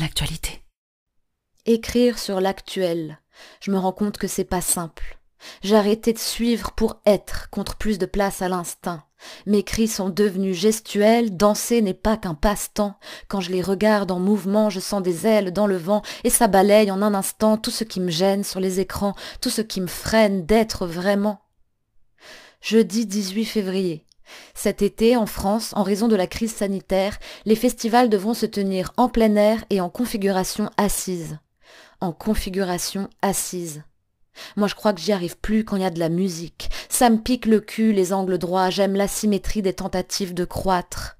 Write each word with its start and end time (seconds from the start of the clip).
l'actualité. 0.00 0.62
Écrire 1.66 2.18
sur 2.18 2.40
l'actuel. 2.40 3.20
Je 3.60 3.70
me 3.70 3.78
rends 3.78 3.92
compte 3.92 4.16
que 4.16 4.26
c'est 4.26 4.44
pas 4.44 4.62
simple. 4.62 5.18
J'ai 5.62 5.76
arrêté 5.76 6.12
de 6.14 6.18
suivre 6.18 6.72
pour 6.72 7.00
être 7.04 7.50
contre 7.50 7.76
plus 7.76 7.98
de 7.98 8.06
place 8.06 8.40
à 8.40 8.48
l'instinct. 8.48 9.04
Mes 9.44 9.62
cris 9.62 9.88
sont 9.88 10.08
devenus 10.08 10.56
gestuels, 10.56 11.36
danser 11.36 11.82
n'est 11.82 11.94
pas 11.94 12.16
qu'un 12.16 12.34
passe-temps. 12.34 12.98
Quand 13.28 13.40
je 13.40 13.52
les 13.52 13.62
regarde 13.62 14.10
en 14.10 14.18
mouvement, 14.18 14.70
je 14.70 14.80
sens 14.80 15.02
des 15.02 15.26
ailes 15.26 15.52
dans 15.52 15.66
le 15.66 15.76
vent, 15.76 16.02
et 16.24 16.30
ça 16.30 16.48
balaye 16.48 16.90
en 16.90 17.02
un 17.02 17.14
instant 17.14 17.58
tout 17.58 17.70
ce 17.70 17.84
qui 17.84 18.00
me 18.00 18.10
gêne 18.10 18.44
sur 18.44 18.60
les 18.60 18.80
écrans, 18.80 19.14
tout 19.40 19.50
ce 19.50 19.62
qui 19.62 19.80
me 19.82 19.88
freine 19.88 20.46
d'être 20.46 20.86
vraiment. 20.86 21.42
Jeudi 22.62 23.04
18 23.04 23.44
février. 23.44 24.05
Cet 24.54 24.82
été, 24.82 25.16
en 25.16 25.26
France, 25.26 25.72
en 25.76 25.82
raison 25.82 26.08
de 26.08 26.16
la 26.16 26.26
crise 26.26 26.54
sanitaire, 26.54 27.18
les 27.44 27.56
festivals 27.56 28.08
devront 28.08 28.34
se 28.34 28.46
tenir 28.46 28.92
en 28.96 29.08
plein 29.08 29.34
air 29.36 29.64
et 29.70 29.80
en 29.80 29.90
configuration 29.90 30.70
assise. 30.76 31.38
En 32.00 32.12
configuration 32.12 33.08
assise. 33.22 33.82
Moi, 34.56 34.68
je 34.68 34.74
crois 34.74 34.92
que 34.92 35.00
j'y 35.00 35.12
arrive 35.12 35.38
plus 35.38 35.64
quand 35.64 35.76
il 35.76 35.82
y 35.82 35.86
a 35.86 35.90
de 35.90 35.98
la 35.98 36.08
musique. 36.08 36.68
Ça 36.88 37.10
me 37.10 37.18
pique 37.18 37.46
le 37.46 37.60
cul, 37.60 37.92
les 37.92 38.12
angles 38.12 38.38
droits. 38.38 38.70
J'aime 38.70 38.96
l'asymétrie 38.96 39.62
des 39.62 39.72
tentatives 39.72 40.34
de 40.34 40.44
croître. 40.44 41.16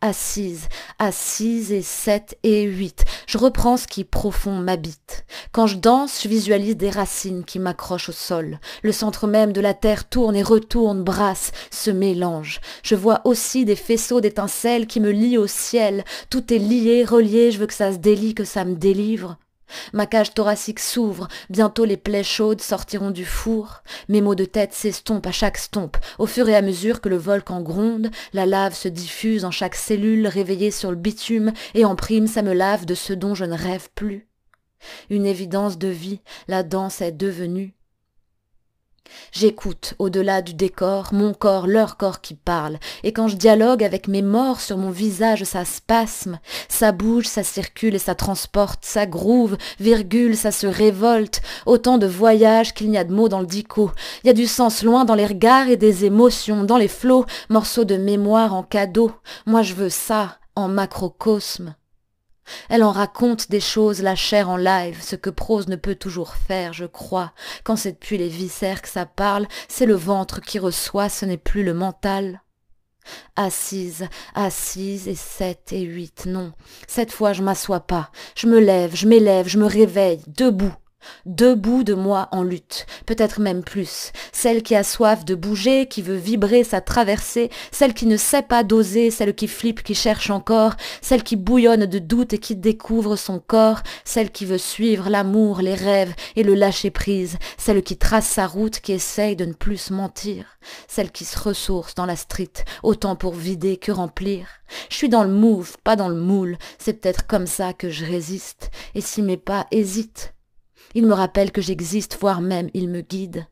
Assise, 0.00 0.68
assise 0.98 1.72
et 1.72 1.82
sept 1.82 2.38
et 2.42 2.62
huit. 2.62 3.04
Je 3.26 3.38
reprends 3.38 3.76
ce 3.76 3.86
qui 3.86 4.04
profond 4.04 4.56
m'habite. 4.56 5.24
Quand 5.52 5.66
je 5.66 5.76
danse, 5.76 6.22
je 6.22 6.28
visualise 6.28 6.76
des 6.76 6.90
racines 6.90 7.44
qui 7.44 7.58
m'accrochent 7.58 8.10
au 8.10 8.12
sol. 8.12 8.58
Le 8.82 8.92
centre 8.92 9.26
même 9.26 9.52
de 9.52 9.60
la 9.60 9.74
terre 9.74 10.08
tourne 10.08 10.36
et 10.36 10.42
retourne, 10.42 11.02
brasse, 11.02 11.52
se 11.70 11.90
mélange. 11.90 12.60
Je 12.82 12.94
vois 12.94 13.22
aussi 13.24 13.64
des 13.64 13.76
faisceaux 13.76 14.20
d'étincelles 14.20 14.86
qui 14.86 15.00
me 15.00 15.10
lient 15.10 15.38
au 15.38 15.46
ciel. 15.46 16.04
Tout 16.30 16.52
est 16.52 16.58
lié, 16.58 17.04
relié, 17.04 17.50
je 17.50 17.58
veux 17.58 17.66
que 17.66 17.74
ça 17.74 17.92
se 17.92 17.98
délie, 17.98 18.34
que 18.34 18.44
ça 18.44 18.64
me 18.64 18.76
délivre. 18.76 19.38
Ma 19.92 20.06
cage 20.06 20.34
thoracique 20.34 20.80
s'ouvre, 20.80 21.28
bientôt 21.50 21.84
les 21.84 21.96
plaies 21.96 22.24
chaudes 22.24 22.60
sortiront 22.60 23.10
du 23.10 23.24
four, 23.24 23.82
mes 24.08 24.20
maux 24.20 24.34
de 24.34 24.44
tête 24.44 24.72
s'estompent 24.72 25.26
à 25.26 25.32
chaque 25.32 25.58
stompe, 25.58 25.96
au 26.18 26.26
fur 26.26 26.48
et 26.48 26.56
à 26.56 26.62
mesure 26.62 27.00
que 27.00 27.08
le 27.08 27.16
volcan 27.16 27.60
gronde, 27.62 28.10
la 28.32 28.46
lave 28.46 28.74
se 28.74 28.88
diffuse 28.88 29.44
en 29.44 29.50
chaque 29.50 29.74
cellule 29.74 30.26
réveillée 30.26 30.70
sur 30.70 30.90
le 30.90 30.96
bitume, 30.96 31.52
et 31.74 31.84
en 31.84 31.96
prime 31.96 32.26
ça 32.26 32.42
me 32.42 32.52
lave 32.52 32.86
de 32.86 32.94
ce 32.94 33.12
dont 33.12 33.34
je 33.34 33.44
ne 33.44 33.56
rêve 33.56 33.88
plus. 33.94 34.28
Une 35.10 35.26
évidence 35.26 35.78
de 35.78 35.88
vie, 35.88 36.20
la 36.48 36.62
danse 36.62 37.00
est 37.00 37.12
devenue, 37.12 37.74
J'écoute, 39.32 39.94
au-delà 39.98 40.42
du 40.42 40.54
décor, 40.54 41.08
mon 41.12 41.34
corps, 41.34 41.66
leur 41.66 41.96
corps 41.96 42.20
qui 42.20 42.34
parle, 42.34 42.78
et 43.02 43.12
quand 43.12 43.28
je 43.28 43.36
dialogue 43.36 43.84
avec 43.84 44.08
mes 44.08 44.22
morts 44.22 44.60
sur 44.60 44.76
mon 44.78 44.90
visage, 44.90 45.44
ça 45.44 45.64
spasme, 45.64 46.38
ça 46.68 46.92
bouge, 46.92 47.26
ça 47.26 47.42
circule 47.42 47.94
et 47.94 47.98
ça 47.98 48.14
transporte, 48.14 48.84
ça 48.84 49.06
groove, 49.06 49.56
virgule, 49.78 50.36
ça 50.36 50.50
se 50.50 50.66
révolte, 50.66 51.42
autant 51.66 51.98
de 51.98 52.06
voyages 52.06 52.74
qu'il 52.74 52.90
n'y 52.90 52.98
a 52.98 53.04
de 53.04 53.14
mots 53.14 53.28
dans 53.28 53.40
le 53.40 53.46
dico. 53.46 53.90
Il 54.24 54.28
y 54.28 54.30
a 54.30 54.34
du 54.34 54.46
sens 54.46 54.82
loin 54.82 55.04
dans 55.04 55.14
les 55.14 55.26
regards 55.26 55.68
et 55.68 55.76
des 55.76 56.04
émotions, 56.04 56.64
dans 56.64 56.78
les 56.78 56.88
flots, 56.88 57.26
morceaux 57.48 57.84
de 57.84 57.96
mémoire 57.96 58.54
en 58.54 58.62
cadeau. 58.62 59.12
Moi 59.46 59.62
je 59.62 59.74
veux 59.74 59.90
ça, 59.90 60.38
en 60.54 60.68
macrocosme. 60.68 61.74
Elle 62.68 62.82
en 62.82 62.92
raconte 62.92 63.50
des 63.50 63.60
choses, 63.60 64.02
la 64.02 64.14
chair 64.14 64.48
en 64.48 64.56
live, 64.56 65.00
ce 65.02 65.16
que 65.16 65.30
prose 65.30 65.68
ne 65.68 65.76
peut 65.76 65.94
toujours 65.94 66.34
faire, 66.34 66.72
je 66.72 66.84
crois. 66.84 67.32
Quand 67.64 67.76
c'est 67.76 67.92
depuis 67.92 68.18
les 68.18 68.28
viscères 68.28 68.82
que 68.82 68.88
ça 68.88 69.06
parle, 69.06 69.46
c'est 69.68 69.86
le 69.86 69.94
ventre 69.94 70.40
qui 70.40 70.58
reçoit, 70.58 71.08
ce 71.08 71.24
n'est 71.24 71.36
plus 71.36 71.64
le 71.64 71.74
mental. 71.74 72.42
Assise, 73.36 74.08
assise, 74.34 75.06
et 75.08 75.14
sept 75.14 75.72
et 75.72 75.82
huit, 75.82 76.26
non. 76.26 76.52
Cette 76.88 77.12
fois 77.12 77.32
je 77.32 77.42
m'assois 77.42 77.80
pas. 77.80 78.10
Je 78.34 78.46
me 78.46 78.58
lève, 78.58 78.96
je 78.96 79.06
m'élève, 79.06 79.48
je 79.48 79.58
me 79.58 79.66
réveille, 79.66 80.22
debout. 80.26 80.74
Debout 81.24 81.84
de 81.84 81.94
moi 81.94 82.28
en 82.32 82.42
lutte, 82.42 82.86
peut-être 83.04 83.40
même 83.40 83.62
plus, 83.62 84.12
celle 84.32 84.62
qui 84.62 84.74
a 84.74 84.84
soif 84.84 85.24
de 85.24 85.34
bouger, 85.34 85.86
qui 85.86 86.02
veut 86.02 86.16
vibrer 86.16 86.64
sa 86.64 86.80
traversée, 86.80 87.50
celle 87.72 87.94
qui 87.94 88.06
ne 88.06 88.16
sait 88.16 88.42
pas 88.42 88.64
doser, 88.64 89.10
celle 89.10 89.34
qui 89.34 89.48
flippe, 89.48 89.82
qui 89.82 89.94
cherche 89.94 90.30
encore, 90.30 90.74
celle 91.02 91.22
qui 91.22 91.36
bouillonne 91.36 91.86
de 91.86 91.98
doute 91.98 92.32
et 92.32 92.38
qui 92.38 92.56
découvre 92.56 93.16
son 93.16 93.38
corps, 93.40 93.82
celle 94.04 94.30
qui 94.30 94.44
veut 94.44 94.58
suivre 94.58 95.08
l'amour, 95.08 95.60
les 95.60 95.74
rêves 95.74 96.14
et 96.36 96.42
le 96.42 96.54
lâcher 96.54 96.90
prise, 96.90 97.38
celle 97.58 97.82
qui 97.82 97.96
trace 97.96 98.26
sa 98.26 98.46
route, 98.46 98.80
qui 98.80 98.92
essaye 98.92 99.36
de 99.36 99.44
ne 99.44 99.52
plus 99.52 99.90
mentir, 99.90 100.44
celle 100.88 101.10
qui 101.10 101.24
se 101.24 101.38
ressource 101.38 101.94
dans 101.94 102.06
la 102.06 102.16
street, 102.16 102.52
autant 102.82 103.16
pour 103.16 103.34
vider 103.34 103.76
que 103.76 103.92
remplir. 103.92 104.46
Je 104.90 104.96
suis 104.96 105.08
dans 105.08 105.24
le 105.24 105.30
move, 105.30 105.76
pas 105.84 105.96
dans 105.96 106.08
le 106.08 106.20
moule, 106.20 106.58
c'est 106.78 106.94
peut-être 106.94 107.26
comme 107.26 107.46
ça 107.46 107.72
que 107.72 107.90
je 107.90 108.04
résiste, 108.04 108.70
et 108.94 109.00
si 109.00 109.22
mes 109.22 109.36
pas 109.36 109.66
hésitent, 109.70 110.34
il 110.94 111.06
me 111.06 111.14
rappelle 111.14 111.52
que 111.52 111.62
j'existe, 111.62 112.18
voire 112.20 112.40
même 112.40 112.70
il 112.74 112.88
me 112.88 113.00
guide 113.00 113.46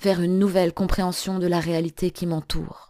vers 0.00 0.20
une 0.20 0.38
nouvelle 0.38 0.72
compréhension 0.72 1.38
de 1.38 1.46
la 1.46 1.60
réalité 1.60 2.10
qui 2.10 2.26
m'entoure. 2.26 2.86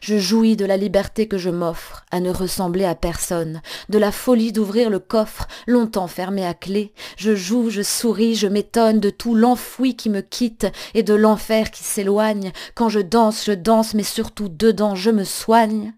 Je 0.00 0.18
jouis 0.18 0.56
de 0.56 0.64
la 0.64 0.76
liberté 0.76 1.26
que 1.26 1.38
je 1.38 1.50
m'offre 1.50 2.04
à 2.12 2.20
ne 2.20 2.30
ressembler 2.30 2.84
à 2.84 2.94
personne, 2.94 3.60
de 3.88 3.98
la 3.98 4.12
folie 4.12 4.52
d'ouvrir 4.52 4.88
le 4.88 5.00
coffre 5.00 5.48
longtemps 5.66 6.06
fermé 6.06 6.46
à 6.46 6.54
clé. 6.54 6.92
Je 7.16 7.34
joue, 7.34 7.70
je 7.70 7.82
souris, 7.82 8.36
je 8.36 8.46
m'étonne 8.46 9.00
de 9.00 9.10
tout 9.10 9.34
l'enfoui 9.34 9.96
qui 9.96 10.10
me 10.10 10.20
quitte 10.20 10.66
et 10.94 11.02
de 11.02 11.14
l'enfer 11.14 11.72
qui 11.72 11.82
s'éloigne. 11.82 12.52
Quand 12.74 12.88
je 12.88 13.00
danse, 13.00 13.44
je 13.44 13.52
danse, 13.52 13.94
mais 13.94 14.04
surtout 14.04 14.48
dedans, 14.48 14.94
je 14.94 15.10
me 15.10 15.24
soigne. 15.24 15.92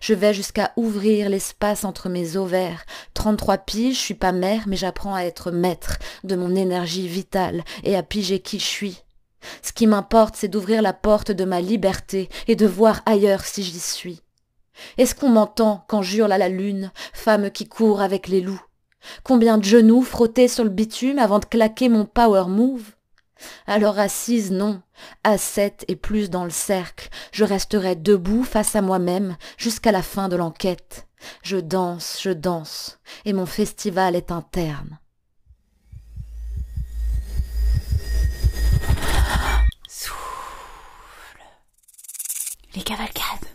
Je 0.00 0.14
vais 0.14 0.34
jusqu'à 0.34 0.72
ouvrir 0.76 1.28
l'espace 1.28 1.84
entre 1.84 2.08
mes 2.08 2.36
ovaires. 2.36 2.84
Trente-trois 3.14 3.58
piges, 3.58 3.96
je 3.96 4.00
suis 4.00 4.14
pas 4.14 4.32
mère, 4.32 4.64
mais 4.66 4.76
j'apprends 4.76 5.14
à 5.14 5.22
être 5.22 5.50
maître 5.50 5.98
de 6.24 6.36
mon 6.36 6.54
énergie 6.54 7.08
vitale 7.08 7.64
et 7.82 7.96
à 7.96 8.02
piger 8.02 8.40
qui 8.40 8.58
je 8.58 8.64
suis. 8.64 9.02
Ce 9.62 9.72
qui 9.72 9.86
m'importe, 9.86 10.36
c'est 10.36 10.48
d'ouvrir 10.48 10.82
la 10.82 10.92
porte 10.92 11.30
de 11.30 11.44
ma 11.44 11.60
liberté 11.60 12.28
et 12.48 12.56
de 12.56 12.66
voir 12.66 13.02
ailleurs 13.06 13.44
si 13.44 13.62
j'y 13.62 13.80
suis. 13.80 14.22
Est-ce 14.98 15.14
qu'on 15.14 15.28
m'entend 15.28 15.84
quand 15.88 16.02
j'hurle 16.02 16.32
à 16.32 16.38
la 16.38 16.48
lune, 16.48 16.90
femme 17.12 17.50
qui 17.50 17.66
court 17.66 18.00
avec 18.00 18.26
les 18.28 18.40
loups? 18.40 18.64
Combien 19.22 19.58
de 19.58 19.64
genoux 19.64 20.02
frottés 20.02 20.48
sur 20.48 20.64
le 20.64 20.70
bitume 20.70 21.18
avant 21.18 21.38
de 21.38 21.44
claquer 21.44 21.88
mon 21.88 22.06
power 22.06 22.44
move? 22.48 22.93
Alors 23.66 23.98
assise, 23.98 24.50
non, 24.50 24.82
à 25.22 25.38
sept 25.38 25.84
et 25.88 25.96
plus 25.96 26.30
dans 26.30 26.44
le 26.44 26.50
cercle, 26.50 27.08
je 27.32 27.44
resterai 27.44 27.96
debout 27.96 28.44
face 28.44 28.76
à 28.76 28.82
moi-même 28.82 29.36
jusqu'à 29.56 29.92
la 29.92 30.02
fin 30.02 30.28
de 30.28 30.36
l'enquête. 30.36 31.06
Je 31.42 31.56
danse, 31.56 32.18
je 32.22 32.30
danse, 32.30 32.98
et 33.24 33.32
mon 33.32 33.46
festival 33.46 34.14
est 34.14 34.30
interne. 34.30 34.98
Souffle. 39.88 40.18
Les 42.74 42.82
cavalcades. 42.82 43.53